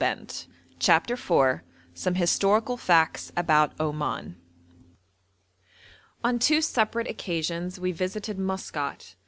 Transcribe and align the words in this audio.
MASKAT 0.03 0.47
CHAPTER 0.79 1.13
IV 1.13 1.61
SOME 1.93 2.15
HISTORICAL 2.15 2.75
FACTS 2.77 3.31
ABOUT 3.37 3.73
OMAN 3.79 4.35
On 6.23 6.39
two 6.39 6.59
separate 6.63 7.07
occasions 7.07 7.79
we 7.79 7.91
visited 7.91 8.39
Maskat. 8.39 9.13